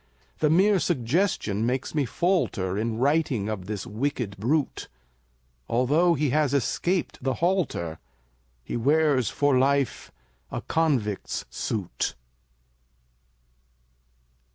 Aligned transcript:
The 0.39 0.49
mere 0.49 0.79
suggestion 0.79 1.63
makes 1.63 1.93
me 1.93 2.05
falter 2.05 2.75
In 2.75 2.97
writing 2.97 3.47
of 3.49 3.67
this 3.67 3.85
wicked 3.85 4.35
brute; 4.37 4.87
Although 5.69 6.15
he 6.15 6.31
has 6.31 6.55
escaped 6.55 7.23
the 7.23 7.35
halter, 7.35 7.99
He 8.63 8.75
wears 8.75 9.29
for 9.29 9.59
life 9.59 10.11
a 10.49 10.61
convict's 10.61 11.45
suit. 11.51 12.15